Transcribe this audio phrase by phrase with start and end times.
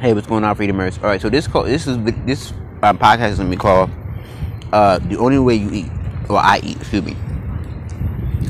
[0.00, 0.96] Hey, what's going on, Freedomers?
[0.96, 3.90] All right, so this call, this is this um, podcast is gonna be called
[4.72, 5.90] uh, "The Only Way You Eat,"
[6.30, 6.78] or I eat.
[6.78, 7.14] Excuse me.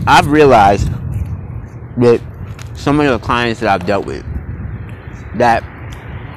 [0.07, 0.87] I've realized
[1.97, 2.21] that
[2.75, 4.25] some of the clients that I've dealt with,
[5.39, 5.65] that,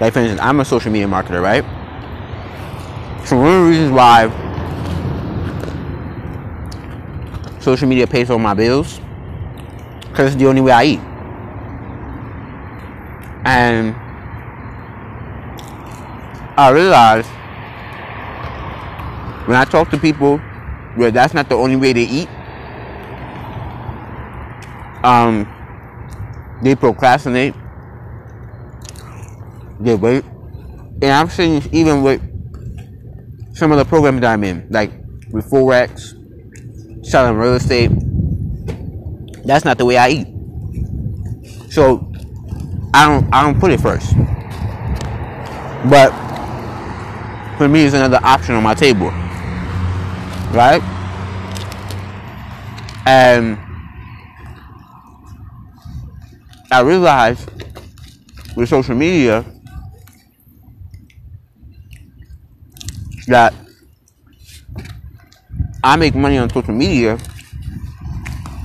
[0.01, 1.63] like for instance, I'm a social media marketer, right?
[3.27, 4.31] So one of the reasons why
[7.59, 8.99] social media pays for my bills,
[10.09, 10.99] because it's the only way I eat,
[13.45, 13.95] and
[16.55, 17.29] I realized
[19.47, 20.37] when I talk to people
[20.95, 22.29] where that's not the only way they eat,
[25.03, 25.47] um,
[26.61, 27.55] they procrastinate,
[29.79, 30.23] they wait,
[31.01, 32.21] and I'm seeing even with
[33.55, 34.91] some of the programs that I'm in, like
[35.31, 36.13] with forex,
[37.03, 37.91] selling real estate.
[39.43, 40.27] That's not the way I eat.
[41.71, 42.11] So
[42.93, 44.15] I don't I don't put it first.
[45.89, 46.22] But
[47.63, 49.07] for me is another option on my table.
[50.51, 50.81] Right?
[53.05, 53.57] And
[56.69, 57.49] I realized
[58.57, 59.45] with social media
[63.27, 63.53] that
[65.81, 67.17] I make money on social media.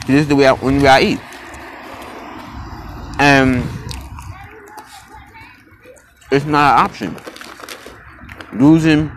[0.08, 1.20] This is the way I, only way I eat.
[3.20, 3.62] And
[6.32, 7.37] it's not an option
[8.60, 9.10] losing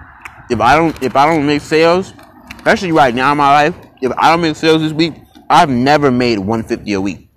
[0.50, 2.14] if I don't if I don't make sales,
[2.58, 5.14] especially right now in my life, if I don't make sales this week,
[5.50, 7.30] I've never made 150 a week.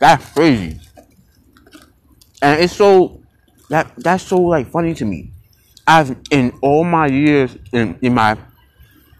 [0.00, 0.80] That's crazy.
[2.42, 3.20] And it's so
[3.70, 5.32] that that's so like funny to me.
[5.86, 8.36] I've in all my years in, in my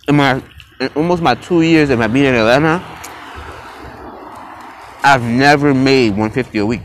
[0.09, 0.43] in my
[0.81, 2.85] in almost my two years of my being in Atlanta,
[5.03, 6.83] I've never made 150 a week.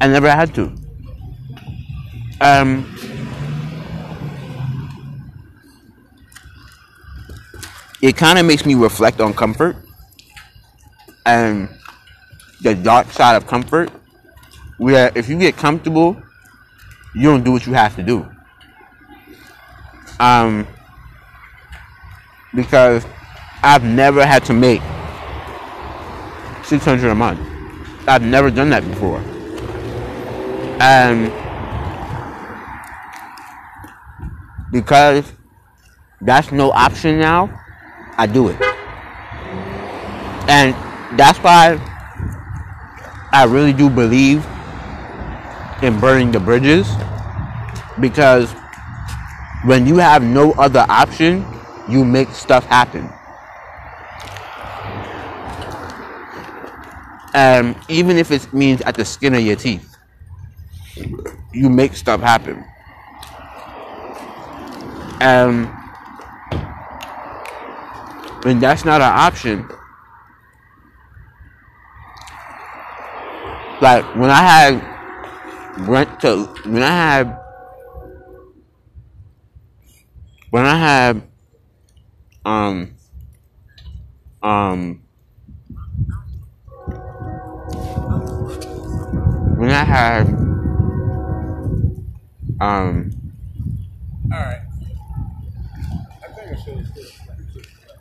[0.00, 0.85] I never had to.
[2.40, 2.94] Um,
[8.02, 9.76] it kind of makes me reflect on comfort
[11.24, 11.68] and
[12.62, 13.90] the dark side of comfort.
[14.78, 16.20] Where if you get comfortable,
[17.14, 18.28] you don't do what you have to do.
[20.20, 20.66] Um,
[22.54, 23.06] because
[23.62, 24.82] I've never had to make
[26.64, 27.40] 600 a month.
[28.06, 29.20] I've never done that before.
[30.80, 31.32] And
[34.70, 35.32] because
[36.20, 37.50] that's no option now,
[38.16, 38.60] I do it.
[40.48, 40.74] And
[41.18, 41.78] that's why
[43.32, 44.46] I really do believe
[45.82, 46.88] in burning the bridges
[48.00, 48.52] because
[49.64, 51.44] when you have no other option,
[51.88, 53.10] you make stuff happen.
[57.34, 59.96] And even if it means at the skin of your teeth,
[61.52, 62.64] you make stuff happen.
[65.20, 65.66] And
[68.42, 69.68] when that's not an option,
[73.80, 74.96] like when I had
[75.88, 77.38] went to when I had
[80.50, 81.22] when I had
[82.44, 82.94] um
[84.42, 85.02] um
[89.56, 90.26] when I had
[92.60, 93.10] um
[94.32, 94.65] All right.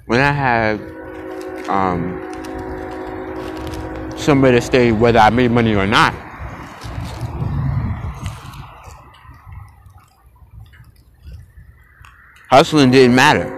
[0.05, 0.79] When I had
[1.67, 2.21] um
[4.17, 6.13] somebody to stay whether I made money or not.
[12.49, 13.51] Hustling didn't matter.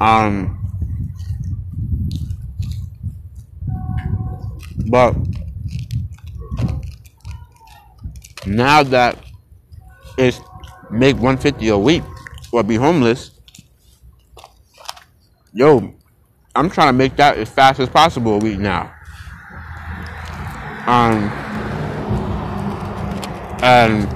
[0.00, 0.50] Um
[4.86, 5.14] but
[8.46, 9.18] now that
[10.16, 10.40] it's
[10.90, 12.02] make 150 a week
[12.54, 13.32] or be homeless,
[15.52, 15.92] yo,
[16.54, 18.94] I'm trying to make that as fast as possible a week now.
[20.86, 21.24] Um,
[23.60, 24.08] and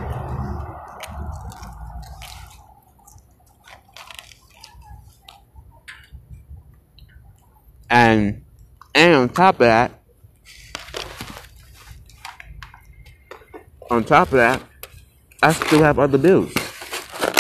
[7.91, 8.45] and
[8.95, 9.91] and on top of that,
[13.91, 14.63] on top of that,
[15.43, 16.53] I still have other bills.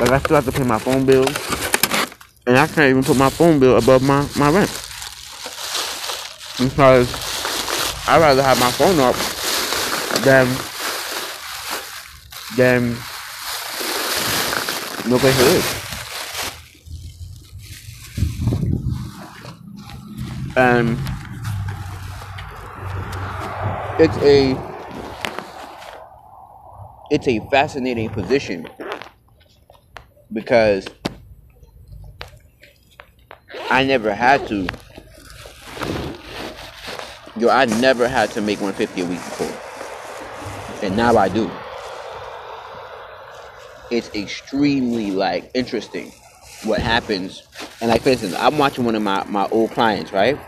[0.01, 1.27] Like I still have to pay my phone bill,
[2.47, 4.71] and I can't even put my phone bill above my my rent.
[6.59, 7.09] Because
[8.07, 9.17] I'd rather have my phone up
[10.25, 10.47] than
[12.57, 12.97] than
[15.11, 15.75] no place to live.
[20.57, 20.99] And
[23.99, 24.57] it's a
[27.11, 28.67] it's a fascinating position
[30.33, 30.87] because
[33.71, 34.67] I never had to.
[37.37, 40.87] Yo I never had to make 150 a week before.
[40.87, 41.51] And now I do.
[43.91, 46.13] It's extremely like interesting
[46.65, 47.43] what happens.
[47.81, 50.39] And like for instance I'm watching one of my my old clients right?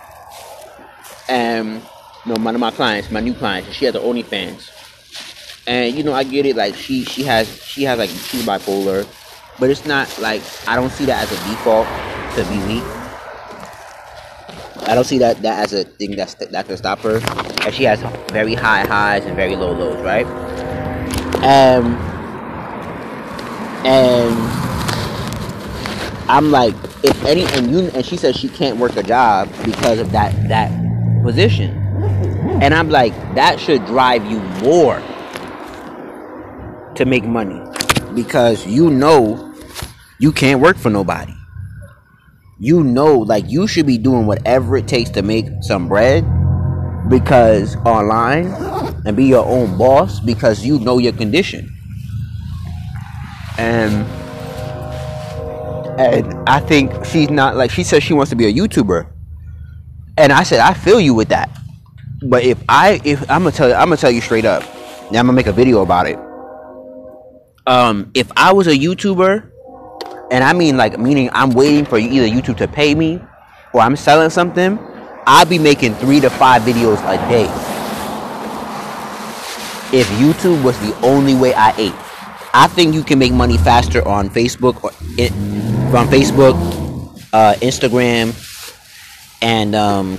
[1.28, 1.82] And
[2.26, 4.70] no one of my clients my new clients she has her OnlyFans.
[5.66, 9.06] And you know I get it like she she has she has like she's bipolar
[9.60, 11.86] but it's not like I don't see that as a default
[12.34, 12.84] to be weak.
[14.88, 17.20] I don't see that that as a thing that's that can stop her.
[17.64, 18.00] And she has
[18.32, 20.26] very high highs and very low lows right?
[21.44, 21.94] Um
[23.84, 24.34] and
[26.28, 26.74] I'm like
[27.04, 30.32] if any and you and she says she can't work a job because of that
[30.48, 30.70] that
[31.22, 31.76] position.
[32.62, 35.00] And I'm like that should drive you more
[36.94, 37.60] to make money
[38.14, 39.49] because you know
[40.20, 41.34] you can't work for nobody.
[42.58, 46.24] You know, like you should be doing whatever it takes to make some bread
[47.08, 48.46] because online
[49.06, 51.74] and be your own boss because you know your condition.
[53.56, 54.06] And
[55.98, 59.10] and I think she's not like she says she wants to be a YouTuber.
[60.18, 61.50] And I said I feel you with that.
[62.22, 64.62] But if I if I'm gonna tell you I'm gonna tell you straight up.
[65.10, 66.18] Now I'm gonna make a video about it
[67.66, 69.49] um, if I was a YouTuber,
[70.30, 73.20] and I mean like meaning I'm waiting for either YouTube to pay me
[73.72, 74.78] or I'm selling something,
[75.26, 77.46] I'd be making three to five videos a day.
[79.92, 81.94] If YouTube was the only way I ate,
[82.54, 85.30] I think you can make money faster on Facebook or it,
[85.90, 86.54] from Facebook,
[87.32, 88.34] uh, Instagram,
[89.42, 90.18] and um,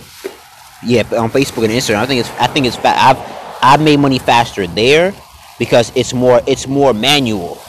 [0.84, 1.98] yeah, on Facebook and Instagram.
[1.98, 3.18] I think it's I think it's fa- I've
[3.62, 5.14] I've made money faster there
[5.60, 7.62] because it's more it's more manual.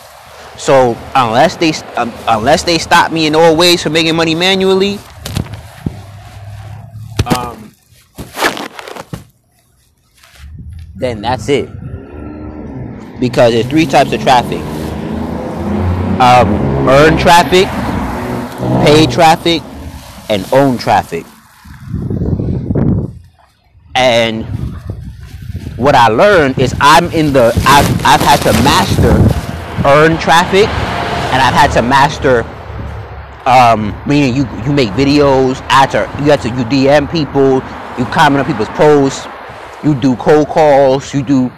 [0.57, 4.99] So unless they um, unless they stop me in all ways from making money manually,
[7.27, 7.75] um,
[10.95, 11.69] then that's it.
[13.19, 14.61] Because there's three types of traffic:
[16.21, 17.67] um, earned traffic,
[18.87, 19.63] paid traffic,
[20.29, 21.25] and owned traffic.
[23.95, 24.45] And
[25.77, 29.32] what I learned is I'm in the I've, I've had to master
[29.87, 30.69] earn traffic
[31.33, 32.45] and I've had to master
[33.47, 37.55] um, meaning you you make videos after you have to you DM people
[37.99, 39.27] you comment on people's posts
[39.83, 41.51] you do cold calls you do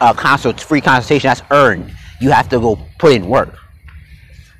[0.00, 3.58] uh, consult free consultation that's earned you have to go put in work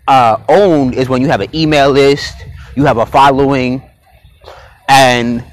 [0.08, 2.34] uh, owned is when you have an email list
[2.74, 3.82] you have a following
[4.88, 5.44] and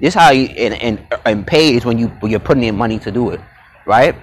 [0.00, 3.10] this how you and, and and pay is when you you're putting in money to
[3.10, 3.40] do it,
[3.86, 4.14] right?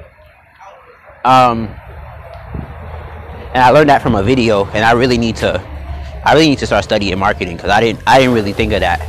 [1.26, 1.74] Um,
[3.54, 5.60] and I learned that from a video, and I really need to,
[6.26, 8.82] I really need to start studying marketing because I didn't I didn't really think of
[8.82, 9.02] that.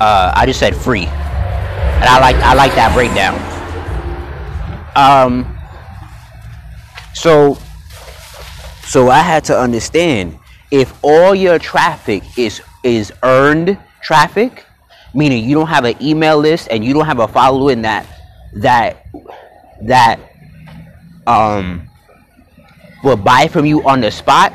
[0.00, 3.36] Uh, I just said free, and I like I like that breakdown.
[4.96, 5.58] Um,
[7.14, 7.58] so
[8.84, 10.38] so I had to understand
[10.70, 14.64] if all your traffic is is earned traffic
[15.14, 18.06] meaning you don't have an email list and you don't have a following that
[18.54, 19.06] that
[19.82, 20.20] that
[21.26, 21.88] um
[23.08, 24.52] will buy from you on the spot.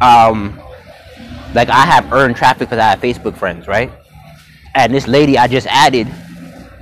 [0.00, 0.58] Um
[1.54, 3.92] like i have earned traffic because i have facebook friends right?
[4.74, 6.08] And this lady i just added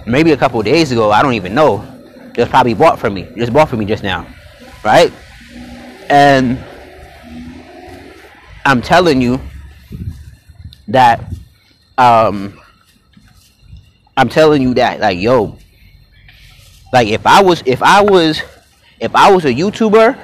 [0.07, 1.85] maybe a couple days ago i don't even know
[2.35, 4.26] just probably bought from me just bought from me just now
[4.85, 5.12] right?
[6.09, 6.59] And
[8.64, 9.40] i'm telling you
[10.88, 11.25] that
[11.99, 12.59] um
[14.17, 15.57] I'm telling you that like yo
[16.93, 18.43] like if I was if I was
[19.00, 20.16] if I was a YouTuber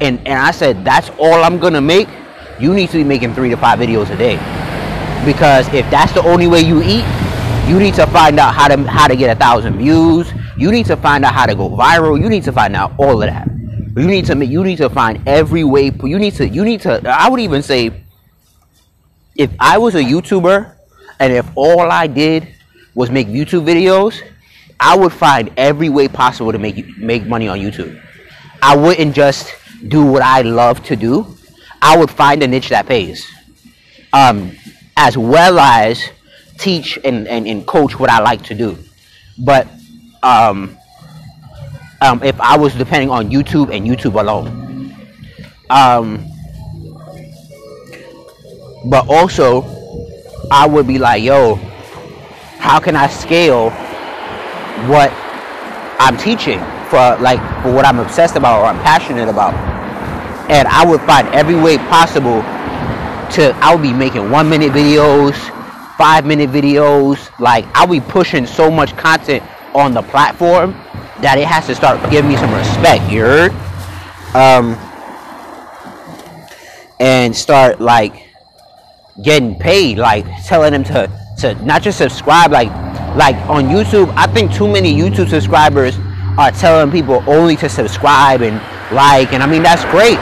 [0.00, 2.08] and and I said that's all I'm gonna make,
[2.58, 4.36] you need to be making three to five videos a day.
[5.24, 7.04] Because if that's the only way you eat,
[7.68, 10.32] you need to find out how to how to get a thousand views.
[10.56, 12.20] You need to find out how to go viral.
[12.20, 13.48] You need to find out all of that.
[13.96, 15.90] You need to you need to find every way.
[16.02, 17.00] You need to you need to.
[17.08, 18.02] I would even say
[19.34, 20.74] if I was a YouTuber
[21.18, 22.48] and if all I did
[22.94, 24.22] was make YouTube videos,
[24.78, 28.00] I would find every way possible to make make money on YouTube.
[28.62, 29.54] I wouldn't just
[29.88, 31.26] do what I love to do.
[31.80, 33.26] I would find a niche that pays,
[34.12, 34.52] um,
[34.96, 36.02] as well as
[36.58, 38.78] teach and, and, and coach what I like to do.
[39.38, 39.68] But
[40.22, 40.76] um,
[42.00, 44.94] um, if I was depending on YouTube and YouTube alone,
[45.70, 46.26] um,
[48.90, 49.64] but also
[50.50, 51.56] I would be like, yo,
[52.58, 53.70] how can I scale
[54.88, 55.10] what
[55.98, 56.58] I'm teaching
[56.90, 59.54] for like for what I'm obsessed about or I'm passionate about.
[60.50, 62.42] And I would find every way possible
[63.32, 65.34] to I would be making one minute videos,
[65.96, 67.30] five minute videos.
[67.40, 69.42] Like I'll be pushing so much content
[69.74, 70.72] on the platform
[71.20, 73.52] that it has to start giving me some respect, you heard?
[74.34, 74.76] Um
[77.00, 78.14] and start like
[79.22, 82.70] getting paid, like telling them to to not just subscribe, like
[83.16, 84.12] like on YouTube.
[84.16, 85.96] I think too many YouTube subscribers
[86.38, 88.56] are telling people only to subscribe and
[88.94, 90.18] like, and I mean that's great,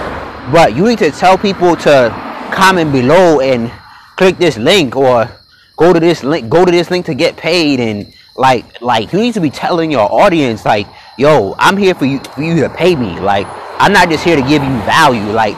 [0.52, 2.10] but you need to tell people to
[2.52, 3.70] comment below and
[4.16, 5.28] click this link or
[5.76, 9.18] go to this link, go to this link to get paid, and like like you
[9.20, 10.86] need to be telling your audience like,
[11.18, 13.18] yo, I'm here for you for you to pay me.
[13.18, 13.46] Like
[13.78, 15.32] I'm not just here to give you value.
[15.32, 15.56] Like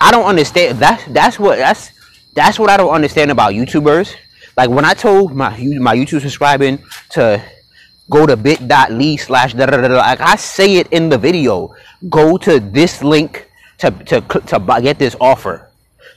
[0.00, 0.78] I don't understand.
[0.78, 1.90] That's that's what that's
[2.34, 4.14] that's what I don't understand about YouTubers.
[4.56, 6.78] Like when I told my my YouTube subscribing
[7.10, 7.42] to
[8.08, 11.74] go to bit.ly slash da da da like I say it in the video.
[12.08, 15.68] Go to this link to to to get this offer.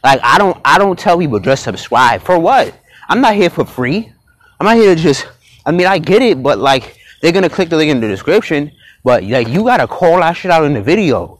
[0.03, 2.73] Like I don't I don't tell people just subscribe for what.
[3.09, 4.11] I'm not here for free.
[4.59, 5.27] I'm not here to just.
[5.65, 8.71] I mean I get it, but like they're gonna click the link in the description.
[9.03, 11.39] But like you gotta call that shit out in the video,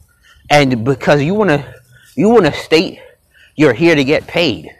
[0.50, 1.74] and because you wanna
[2.16, 3.00] you wanna state
[3.60, 4.70] you're here to get paid.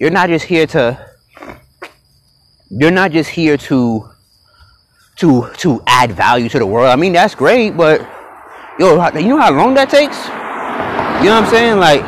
[0.00, 0.98] You're not just here to
[2.70, 4.08] you're not just here to
[5.16, 6.88] to to add value to the world.
[6.88, 8.00] I mean that's great, but
[8.78, 10.16] yo, you know how long that takes?
[11.22, 11.78] You know what I'm saying?
[11.80, 12.04] Like,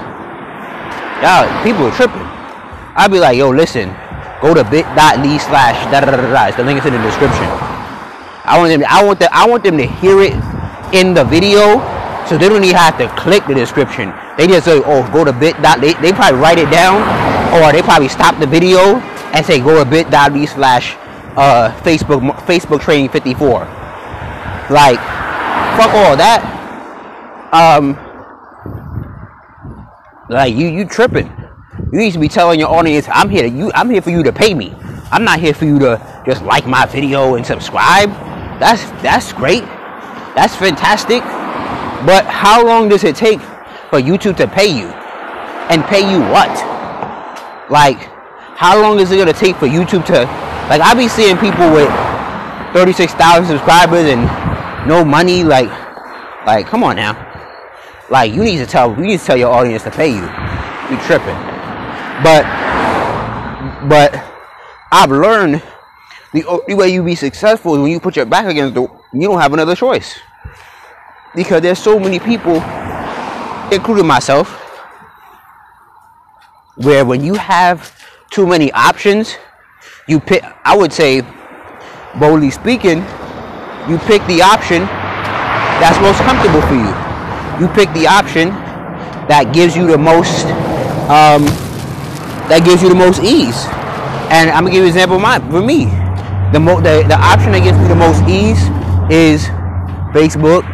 [1.25, 2.29] y'all, people are tripping.
[2.93, 3.89] I'd be like, yo, listen,
[4.43, 6.57] go to bit.ly slash da da da da.
[6.57, 7.49] The link is in the description.
[8.45, 8.85] I want them.
[8.89, 9.33] I want the.
[9.33, 10.35] I want them to hear it
[10.93, 11.81] in the video,
[12.29, 14.13] so they don't even have to click the description.
[14.37, 15.57] They just say, oh, go to bit.
[15.81, 17.01] They, they probably write it down,
[17.57, 19.01] or they probably stop the video
[19.35, 20.97] and say, go to bit.ly slash
[21.37, 23.61] uh, Facebook Facebook Training 54.
[24.71, 24.99] Like,
[25.79, 26.55] fuck all that.
[27.53, 27.97] Um,
[30.29, 31.33] like you you tripping.
[31.93, 33.71] You need to be telling your audience, I'm here to you.
[33.75, 34.75] I'm here for you to pay me.
[35.11, 38.11] I'm not here for you to just like my video and subscribe.
[38.61, 39.63] That's that's great.
[40.35, 41.23] That's fantastic.
[42.05, 43.41] But how long does it take
[43.91, 44.89] for YouTube to pay you?
[45.71, 46.51] And pay you what?
[47.71, 48.11] Like,
[48.59, 50.25] how long is it gonna take for YouTube to
[50.69, 51.89] like I be seeing people with
[52.75, 54.21] 36,000 subscribers and
[54.87, 55.45] no money.
[55.45, 55.71] Like,
[56.47, 57.15] like come on now.
[58.11, 60.23] Like you need to tell you need to tell your audience to pay you.
[60.91, 61.39] You tripping.
[62.23, 62.45] But
[63.89, 64.13] but
[64.91, 65.63] I've learned
[66.33, 69.29] the only way you be successful is when you put your back against the you
[69.29, 70.19] don't have another choice.
[71.35, 72.57] Because there's so many people,
[73.71, 74.49] including myself,
[76.77, 77.98] where when you have
[78.31, 79.37] too many options,
[80.07, 81.21] you pick i would say
[82.19, 83.05] boldly speaking
[83.89, 84.83] you pick the option
[85.81, 86.91] that's most comfortable for you.
[87.63, 88.51] You pick the option
[89.31, 90.45] that gives you the most
[91.09, 91.47] um,
[92.51, 93.65] that gives you the most ease.
[94.31, 95.87] And i'm gonna give you an example of mine for me.
[96.53, 98.61] The, mo- the, the option that gives me the most ease
[99.13, 99.45] is
[100.17, 100.65] facebook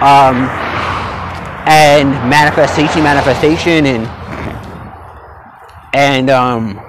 [0.00, 0.48] um,
[1.66, 4.06] and manifestation manifestation and
[5.94, 6.80] and um,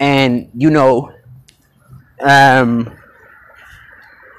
[0.00, 1.12] and you know
[2.20, 2.90] um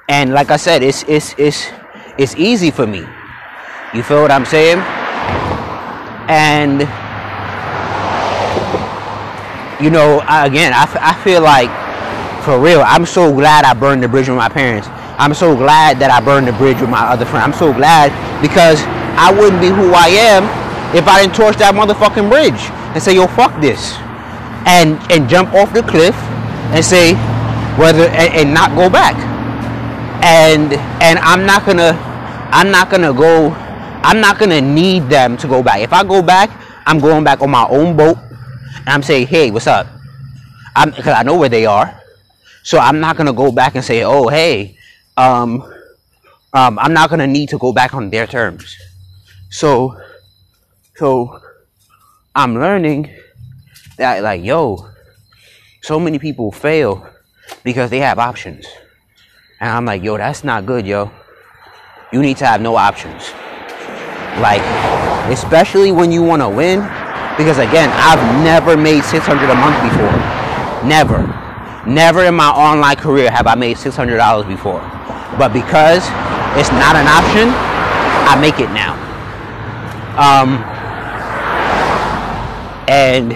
[0.08, 1.68] and like i said it's it's it's
[2.18, 3.04] it's easy for me.
[3.94, 4.78] You feel what i'm saying?
[6.28, 6.80] And
[9.82, 11.70] you know again I, I feel like
[12.44, 14.88] for real i'm so glad i burned the bridge with my parents.
[15.18, 17.44] I'm so glad that i burned the bridge with my other friend.
[17.44, 18.12] I'm so glad
[18.42, 18.82] because
[19.16, 22.60] i wouldn't be who i am if i didn't torch that motherfucking bridge
[22.94, 23.96] and say yo fuck this
[24.66, 26.14] and and jump off the cliff
[26.72, 27.14] and say
[27.78, 29.16] whether and, and not go back.
[30.22, 31.92] And and i'm not gonna
[32.50, 33.50] i'm not gonna go
[34.02, 35.80] i'm not gonna need them to go back.
[35.80, 36.50] If i go back
[36.86, 38.18] i'm going back on my own boat.
[38.80, 39.86] And i'm saying hey what's up?
[40.76, 41.98] I'm because i know where they are.
[42.62, 44.76] So i'm not gonna go back and say oh hey
[45.16, 45.62] um
[46.52, 48.76] um i'm not gonna need to go back on their terms.
[49.50, 49.98] So
[50.98, 51.40] so
[52.34, 53.08] i'm learning
[53.96, 54.88] that like yo
[55.82, 57.06] so many people fail
[57.64, 58.66] because they have options.
[59.60, 61.10] And i'm like yo that's not good yo.
[62.12, 63.30] You need to have no options.
[64.40, 64.62] Like
[65.32, 66.80] especially when you want to win
[67.36, 70.12] because again i've never made 600 a month before.
[70.86, 71.26] Never.
[71.86, 74.80] Never in my online career have i made $600 before.
[75.38, 76.04] But because
[76.58, 77.48] it's not an option
[78.28, 78.92] i make it now.
[80.18, 80.77] Um
[82.88, 83.30] and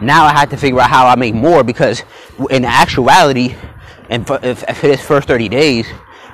[0.00, 2.04] now I had to figure out how I make more because
[2.50, 3.56] in actuality,
[4.08, 5.86] and for, for this first 30 days,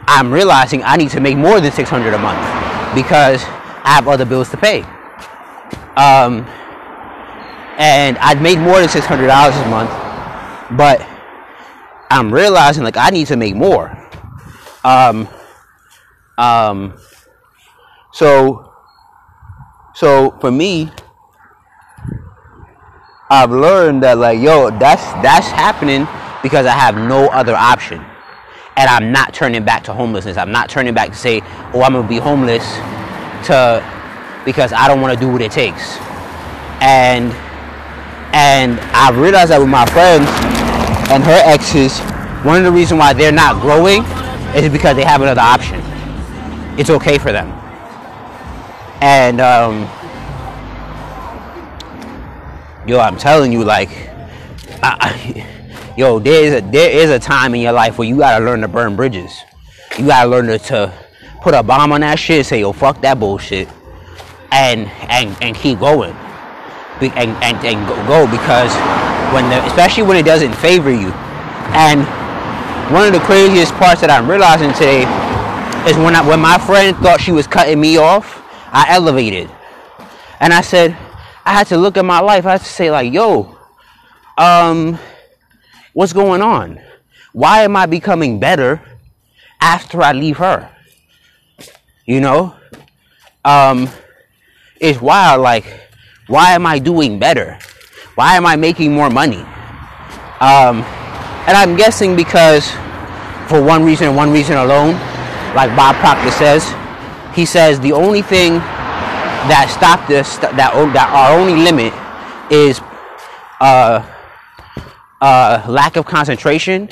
[0.07, 3.43] I'm realizing I need to make more than 600 a month because
[3.83, 4.83] I have other bills to pay.
[5.97, 6.47] Um,
[7.79, 11.00] and I'd made more than $600 a month, but
[12.11, 13.97] I'm realizing like I need to make more.
[14.85, 15.29] Um,
[16.37, 16.99] um,
[18.12, 18.75] so,
[19.95, 20.90] so for me,
[23.30, 26.06] I've learned that like, yo, that's that's happening
[26.42, 28.04] because I have no other option.
[28.76, 30.37] And I'm not turning back to homelessness.
[30.37, 31.40] I'm not turning back to say,
[31.72, 32.64] oh, I'm gonna be homeless
[33.46, 33.84] to
[34.44, 35.96] because I don't want to do what it takes.
[36.80, 37.32] And
[38.32, 40.26] and I've realized that with my friends
[41.10, 41.99] and her exes,
[42.44, 44.02] one of the reasons why they're not growing
[44.54, 45.80] is because they have another option.
[46.78, 47.49] It's okay for them.
[49.02, 49.88] And um,
[52.90, 53.88] yo, I'm telling you, like,
[54.82, 58.18] I, I, yo, there is a there is a time in your life where you
[58.18, 59.32] gotta learn to burn bridges.
[59.97, 60.92] You gotta learn to, to
[61.40, 62.44] put a bomb on that shit.
[62.47, 63.68] Say, yo, fuck that bullshit,
[64.50, 66.12] and and and keep going,
[67.00, 68.75] and and, and go because
[69.32, 71.12] when the, especially when it doesn't favor you,
[71.73, 72.02] and
[72.92, 75.02] one of the craziest parts that I'm realizing today
[75.88, 78.42] is when I, when my friend thought she was cutting me off,
[78.73, 79.49] I elevated,
[80.40, 80.97] and I said
[81.44, 82.47] I had to look at my life.
[82.47, 83.56] I had to say, like, yo,
[84.37, 84.99] um,
[85.92, 86.80] what's going on?
[87.32, 88.82] Why am I becoming better
[89.61, 90.70] after I leave her?
[92.04, 92.54] You know?
[93.44, 93.88] Um,
[94.80, 95.42] it's wild.
[95.42, 95.64] Like,
[96.26, 97.59] why am I doing better?
[98.14, 99.44] Why am I making more money?
[100.40, 100.82] Um,
[101.47, 102.70] and I'm guessing because,
[103.49, 104.94] for one reason and one reason alone,
[105.54, 106.64] like Bob Proctor says,
[107.35, 108.61] he says the only thing
[109.49, 111.94] that stop this that that our only limit
[112.50, 112.80] is
[113.61, 114.04] uh,
[115.20, 116.88] uh, lack of concentration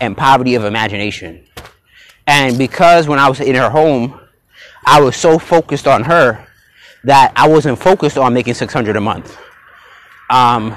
[0.00, 1.44] and poverty of imagination.
[2.26, 4.20] And because when I was in her home,
[4.86, 6.46] I was so focused on her
[7.04, 9.36] that I wasn't focused on making 600 a month.
[10.30, 10.70] Um,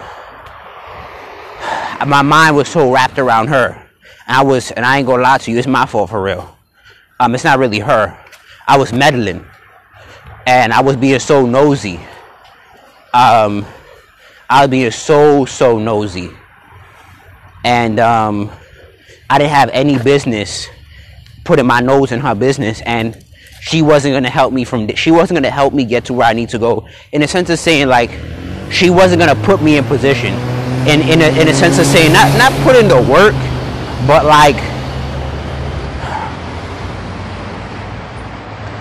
[2.06, 3.82] my mind was so wrapped around her.
[4.28, 6.58] I was, and I ain't gonna lie to you, it's my fault for real.
[7.20, 8.18] Um, it's not really her.
[8.68, 9.46] I was meddling
[10.48, 12.00] and I was being so nosy.
[13.14, 13.66] Um,
[14.50, 16.32] I was being so so nosy,
[17.66, 18.50] and um,
[19.30, 20.70] I didn't have any business
[21.44, 23.22] putting my nose in her business, and
[23.60, 24.88] she wasn't gonna help me from.
[24.96, 26.88] She wasn't gonna help me get to where I need to go.
[27.12, 28.12] In a sense of saying, like,
[28.72, 30.34] she wasn't gonna put me in position.
[30.88, 33.36] In in a, in a sense of saying, not not put in the work,
[34.08, 34.56] but like.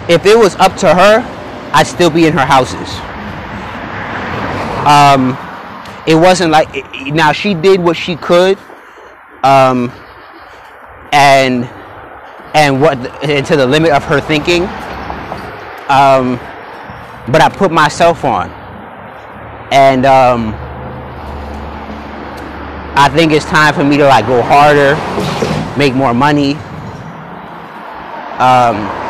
[0.09, 1.36] If it was up to her,
[1.77, 2.89] I'd still be in her houses.
[4.89, 5.37] Um,
[6.07, 6.69] it wasn't like
[7.13, 8.57] now she did what she could,
[9.43, 9.93] um,
[11.13, 11.67] and
[12.55, 14.63] and what and to the limit of her thinking.
[15.91, 16.41] Um,
[17.31, 18.49] but I put myself on,
[19.71, 20.55] and um,
[22.97, 24.97] I think it's time for me to like go harder,
[25.77, 26.55] make more money.
[28.41, 29.06] Um,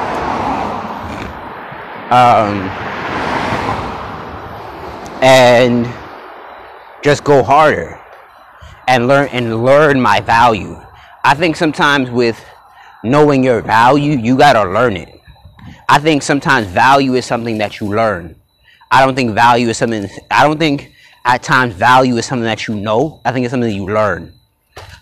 [2.10, 2.68] um,
[5.22, 5.86] and
[7.02, 8.00] just go harder
[8.88, 10.80] and learn and learn my value.
[11.24, 12.42] I think sometimes with
[13.02, 15.20] knowing your value, you gotta learn it.
[15.88, 18.36] I think sometimes value is something that you learn.
[18.90, 20.08] I don't think value is something.
[20.30, 20.92] I don't think
[21.24, 23.20] at times value is something that you know.
[23.24, 24.32] I think it's something that you learn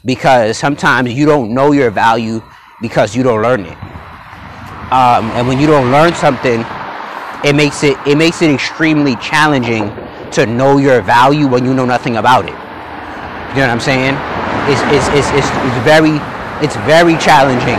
[0.04, 2.42] because sometimes you don't know your value
[2.80, 3.76] because you don't learn it.
[4.92, 6.64] Um, and when you don't learn something,
[7.44, 9.92] it makes it it makes it extremely challenging
[10.32, 12.56] to know your value when you know nothing about it.
[13.54, 14.14] You know what I'm saying?
[14.66, 16.18] It's it's it's, it's, it's very
[16.64, 17.78] it's very challenging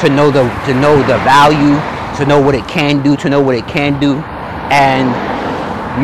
[0.00, 1.74] to know the to know the value,
[2.18, 4.16] to know what it can do, to know what it can do,
[4.70, 5.08] and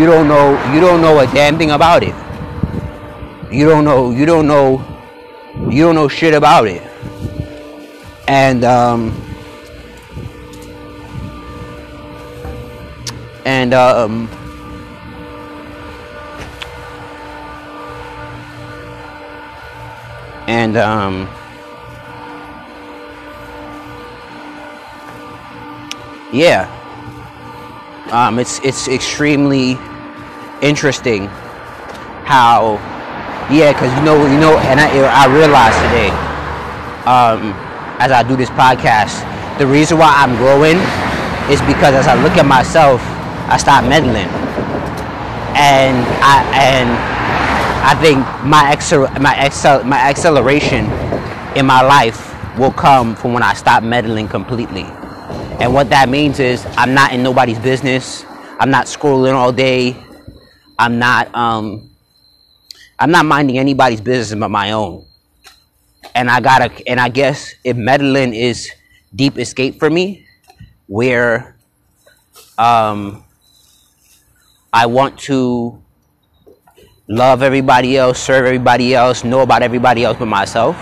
[0.01, 2.15] you don't know you don't know a damn thing about it.
[3.53, 4.85] You don't know you don't know
[5.71, 6.83] you don't know shit about it.
[8.27, 9.26] And um
[13.47, 14.29] and um,
[20.49, 21.29] and um,
[26.33, 26.67] yeah,
[28.11, 29.79] um, it's it's extremely
[30.61, 31.29] interesting
[32.27, 32.83] how
[33.49, 36.11] yeah, because you know you know, and I I realized today
[37.07, 37.55] um,
[38.03, 39.23] as I do this podcast,
[39.59, 40.79] the reason why I'm growing
[41.49, 43.01] is because as I look at myself
[43.49, 44.29] I stopped meddling.
[45.57, 46.91] And I and
[47.87, 50.87] I think my excel, my excel, my acceleration
[51.55, 54.83] in my life will come from when I stop meddling completely.
[55.61, 58.25] And what that means is I'm not in nobody's business.
[58.59, 59.97] I'm not scrolling all day.
[60.79, 61.91] I'm not um
[62.99, 65.07] I'm not minding anybody's business but my own.
[66.15, 68.71] And I gotta and I guess if meddling is
[69.15, 70.27] deep escape for me,
[70.89, 71.57] where
[72.59, 73.23] um
[74.77, 75.83] I want to
[77.09, 80.77] love everybody else, serve everybody else, know about everybody else but myself.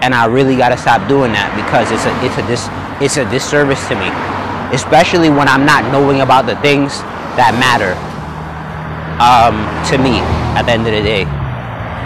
[0.00, 2.64] And I really gotta stop doing that because it's a it's a dis,
[3.04, 4.08] it's a disservice to me,
[4.74, 6.96] especially when I'm not knowing about the things
[7.36, 7.92] that matter
[9.20, 9.60] um,
[9.92, 10.24] to me
[10.56, 11.24] at the end of the day.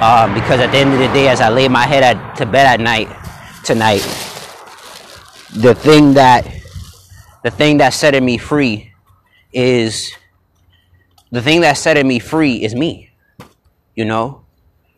[0.03, 2.45] Um, because at the end of the day, as I lay my head at, to
[2.45, 3.07] bed at night
[3.63, 4.03] tonight,
[5.55, 6.43] the thing that
[7.45, 8.91] the thing that's setting me free
[9.53, 10.13] is
[11.31, 13.11] the thing that set me free is me.
[13.95, 14.43] You know,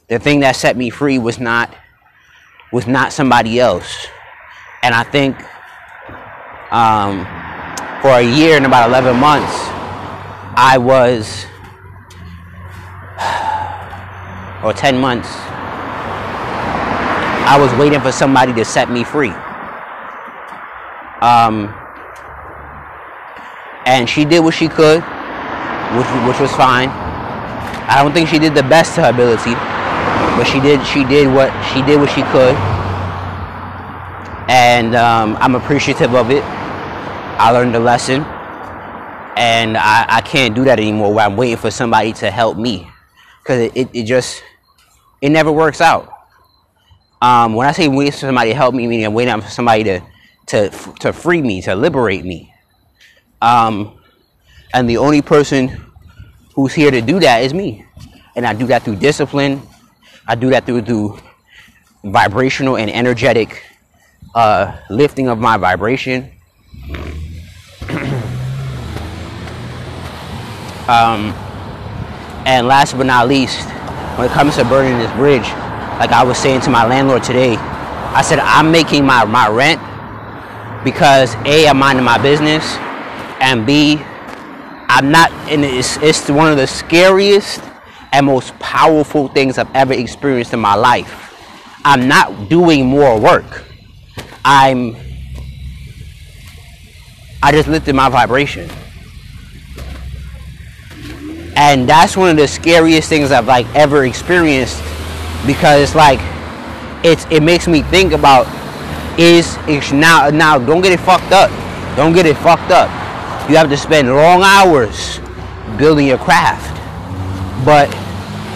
[0.08, 1.74] the thing that set me free was not
[2.72, 4.06] was not somebody else,
[4.82, 5.36] and I think
[6.72, 7.24] um,
[8.02, 9.52] for a year and about eleven months,
[10.56, 11.46] I was
[14.64, 15.28] or 10 months,
[17.46, 19.32] I was waiting for somebody to set me free.
[21.20, 21.74] Um,
[23.84, 25.02] and she did what she could,
[25.96, 26.88] which, which was fine.
[27.90, 29.54] I don't think she did the best to her ability,
[30.36, 32.54] but she did she did what she did what she could,
[34.48, 36.44] and um, I'm appreciative of it.
[36.44, 38.22] I learned a lesson,
[39.36, 41.12] and I, I can't do that anymore.
[41.12, 42.88] Where I'm waiting for somebody to help me,
[43.42, 44.42] because it, it, it just
[45.20, 46.12] it never works out.
[47.22, 49.84] Um, when I say wait for somebody to help me, meaning I'm waiting for somebody
[49.84, 50.00] to
[50.46, 52.54] to to free me, to liberate me.
[53.42, 53.99] Um,
[54.72, 55.80] and the only person
[56.54, 57.84] who's here to do that is me.
[58.36, 59.62] And I do that through discipline.
[60.26, 61.18] I do that through through
[62.04, 63.62] vibrational and energetic
[64.34, 66.30] uh, lifting of my vibration.
[70.88, 71.32] um,
[72.46, 73.68] and last but not least,
[74.16, 75.48] when it comes to burning this bridge,
[75.98, 79.80] like I was saying to my landlord today, I said I'm making my, my rent
[80.84, 82.64] because A, I'm minding my business,
[83.40, 84.00] and B,
[84.92, 87.62] I'm not, and it's, it's one of the scariest
[88.12, 91.32] and most powerful things I've ever experienced in my life.
[91.84, 93.64] I'm not doing more work.
[94.44, 94.96] I'm,
[97.40, 98.68] I just lifted my vibration
[101.56, 104.78] and that's one of the scariest things I've like ever experienced
[105.46, 106.18] because it's like
[107.04, 108.46] it's it makes me think about
[109.18, 111.50] is it's now now don't get it fucked up
[111.96, 112.88] don't get it fucked up
[113.50, 115.18] you have to spend long hours
[115.76, 116.76] building your craft
[117.64, 117.88] but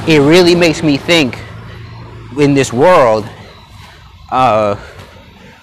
[0.08, 1.38] it really makes me think
[2.38, 3.28] in this world
[4.30, 4.74] uh,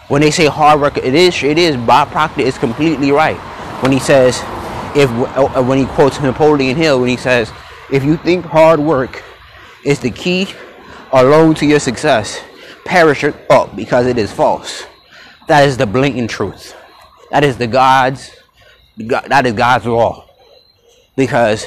[0.07, 3.37] when they say hard work it is it is bob proctor is completely right
[3.81, 4.41] when he says
[4.95, 7.51] if uh, when he quotes Napoleon Hill when he says,
[7.91, 9.23] "If you think hard work
[9.83, 10.47] is the key
[11.11, 12.41] alone to your success,
[12.85, 14.85] perish it up because it is false."
[15.47, 16.75] That is the blatant truth.
[17.29, 18.31] That is the God's.
[18.97, 20.27] That is God's law.
[21.15, 21.65] Because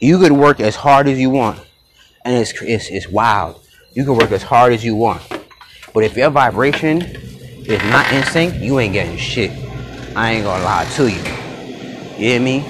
[0.00, 1.60] you could work as hard as you want,
[2.24, 3.60] and it's it's, it's wild.
[3.92, 5.22] You can work as hard as you want,
[5.92, 9.50] but if your vibration is not in sync, you ain't getting shit.
[10.16, 11.22] I ain't gonna lie to you.
[12.18, 12.64] You hear me?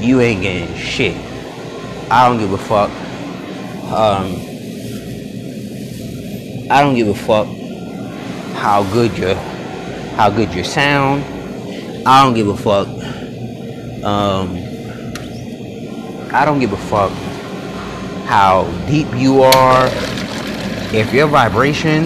[0.00, 1.16] You ain't getting shit.
[2.10, 2.90] I don't give a fuck.
[3.92, 4.34] Um,
[6.70, 7.46] I don't give a fuck
[8.56, 9.34] how good your
[10.16, 11.35] how good your sound.
[12.08, 12.86] I don't give a fuck.
[14.04, 14.56] Um,
[16.32, 17.10] I don't give a fuck
[18.26, 19.88] how deep you are.
[20.94, 22.04] If your vibration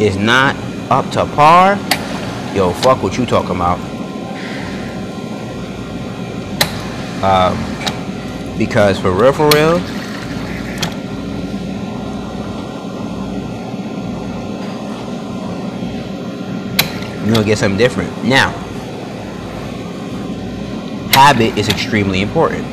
[0.00, 0.56] is not
[0.90, 1.76] up to par,
[2.56, 3.78] yo, fuck what you talking about.
[7.22, 9.78] Um, because for real, for real,
[17.24, 18.24] you're gonna get something different.
[18.24, 18.67] Now,
[21.18, 22.64] habit is extremely important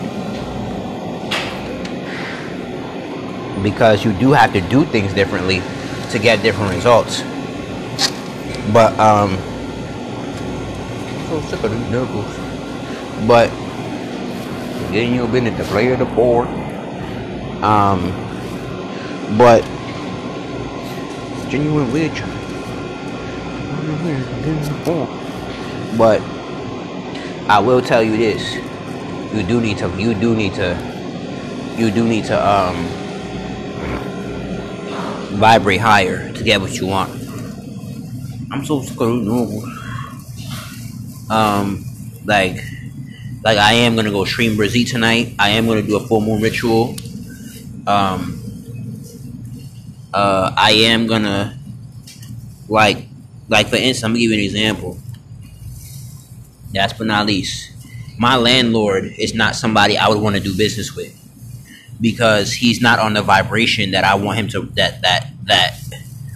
[3.63, 5.63] because you do have to do things differently
[6.11, 7.23] to get different results.
[8.71, 9.35] But um,
[11.27, 13.27] so sick of these niggas.
[13.27, 13.49] But
[14.91, 16.45] getting you business to play the poor.
[17.65, 18.11] Um,
[19.39, 19.63] but
[21.49, 22.21] genuine witch.
[25.97, 26.34] But
[27.47, 28.55] I will tell you this:
[29.33, 30.77] you do need to, you do need to,
[31.77, 32.75] you do need to um
[35.37, 37.11] vibrate higher to get what you want.
[38.51, 39.27] I'm so screwed.
[41.29, 41.83] Um,
[42.25, 42.63] like,
[43.43, 45.35] like I am gonna go stream Brazil tonight.
[45.39, 46.95] I am gonna do a full moon ritual.
[47.87, 48.41] Um,
[50.13, 51.57] uh, I am gonna
[52.69, 53.07] like,
[53.49, 54.97] like for instance, I'm gonna give you an example.
[56.75, 57.71] Last but not least,
[58.17, 61.13] my landlord is not somebody I would want to do business with
[62.01, 65.79] because he's not on the vibration that I want him to that that that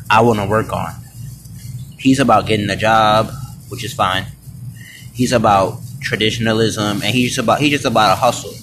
[0.10, 0.94] I want to work on.
[1.98, 3.32] He's about getting a job,
[3.68, 4.26] which is fine.
[5.14, 8.54] He's about traditionalism, and he's just about he's just about a hustle.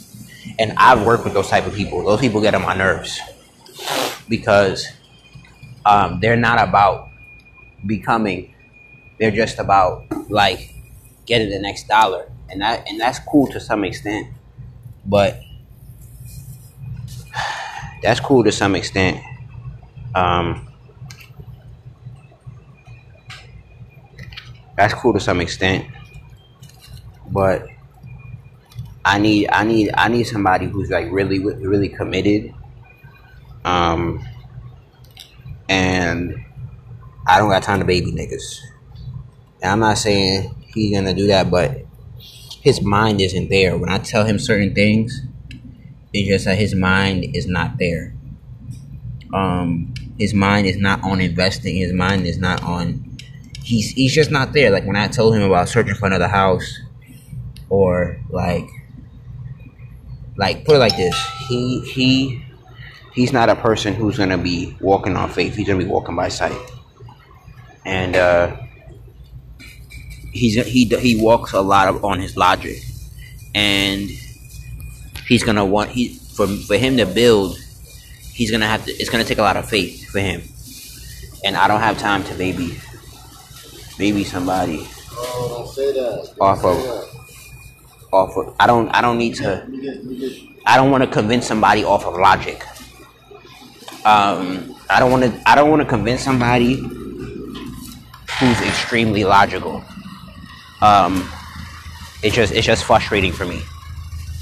[0.59, 2.03] And I've worked with those type of people.
[2.03, 3.21] Those people get on my nerves
[4.31, 4.89] because
[5.85, 7.11] um, they're not about
[7.85, 8.55] becoming.
[9.19, 10.73] They're just about like
[11.27, 14.29] getting the next dollar, and that and that's cool to some extent.
[15.05, 15.41] But
[18.03, 19.21] that's cool to some extent.
[20.15, 20.69] Um,
[24.77, 25.87] that's cool to some extent,
[27.31, 27.67] but
[29.05, 32.53] I need I need I need somebody who's like really really committed.
[33.65, 34.25] Um,
[35.69, 36.35] and
[37.27, 38.61] I don't got time to baby niggas.
[39.63, 41.85] And I'm not saying he's gonna do that, but
[42.63, 43.77] his mind isn't there.
[43.77, 45.23] When I tell him certain things,
[46.13, 48.15] it's just that his mind is not there.
[49.35, 51.77] Um, his mind is not on investing.
[51.77, 53.19] His mind is not on.
[53.63, 54.71] He's he's just not there.
[54.71, 56.79] Like when I told him about searching for another house,
[57.69, 58.69] or like,
[60.37, 61.17] like put it like this.
[61.49, 62.45] He he
[63.13, 65.55] he's not a person who's gonna be walking on faith.
[65.57, 66.59] He's gonna be walking by sight.
[67.85, 68.57] And uh,
[70.37, 72.79] he's he he walks a lot of, on his logic,
[73.55, 74.11] and
[75.27, 77.59] he's gonna want he for for him to build,
[78.33, 78.93] he's gonna have to.
[78.93, 80.43] It's gonna take a lot of faith for him,
[81.45, 82.79] and I don't have time to maybe
[83.99, 84.87] maybe somebody
[85.19, 85.67] Oh.
[86.41, 87.09] Off of that.
[88.13, 88.55] off of.
[88.61, 89.67] I don't I don't need to.
[90.67, 92.63] I don't want to convince somebody off of logic.
[94.05, 95.49] Um, I don't want to.
[95.49, 96.75] I don't want to convince somebody
[98.39, 99.83] who's extremely logical.
[100.83, 101.29] Um,
[102.23, 103.63] it's just it's just frustrating for me.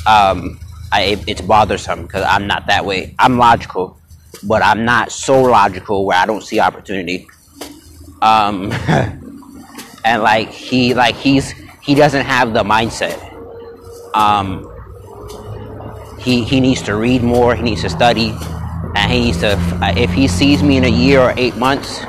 [0.07, 0.59] Um,
[0.92, 3.14] I, it, it's bothersome because I'm not that way.
[3.18, 3.99] I'm logical,
[4.42, 7.29] but I'm not so logical where I don't see opportunity.
[8.23, 8.73] Um,
[10.05, 11.51] and like he like he's
[11.83, 13.20] he doesn't have the mindset.
[14.14, 14.70] Um,
[16.20, 17.55] he he needs to read more.
[17.55, 18.35] He needs to study,
[18.94, 19.59] and he needs to.
[19.97, 22.03] If he sees me in a year or eight months,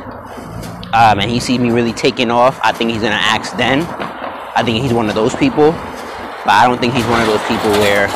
[0.94, 3.82] um, and he sees me really taking off, I think he's gonna ask then.
[4.56, 7.42] I think he's one of those people, but I don't think he's one of those
[7.42, 8.08] people where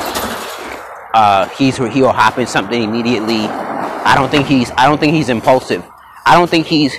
[1.13, 3.47] uh, he's he'll hop in something immediately.
[3.47, 5.83] I don't think he's I don't think he's impulsive.
[6.25, 6.95] I don't think he's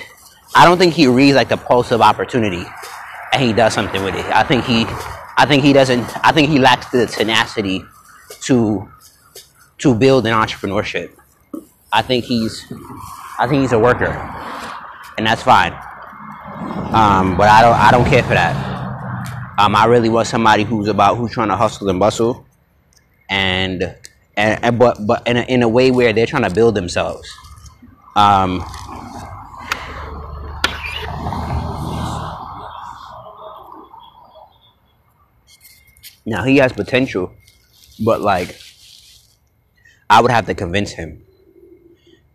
[0.53, 2.63] I don't think he reads like the pulse of opportunity,
[3.33, 4.25] and he does something with it.
[4.25, 4.85] I think he
[5.37, 6.05] I think he doesn't.
[6.23, 7.83] I think he lacks the tenacity
[8.41, 8.91] to
[9.79, 11.11] to build an entrepreneurship.
[11.91, 12.65] I think he's
[13.39, 14.11] I think he's a worker,
[15.17, 15.73] and that's fine.
[16.93, 18.70] Um, but I don't I don't care for that.
[19.61, 22.47] Um, I really want somebody who's about who's trying to hustle and bustle,
[23.29, 23.95] and
[24.35, 27.29] and, and but but in a, in a way where they're trying to build themselves.
[28.15, 28.65] Um,
[36.25, 37.31] now he has potential,
[38.03, 38.59] but like
[40.09, 41.23] I would have to convince him,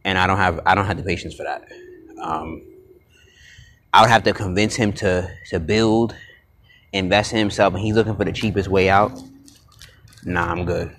[0.05, 1.67] and I don't have I don't have the patience for that.
[2.23, 2.63] Um,
[3.93, 6.15] I would have to convince him to to build,
[6.93, 9.13] invest in himself, and he's looking for the cheapest way out.
[10.25, 10.95] Nah, I'm good.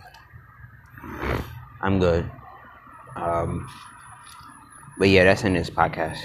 [1.81, 2.29] I'm good.
[3.15, 3.67] Um,
[4.97, 6.19] but yeah, that's in this podcast.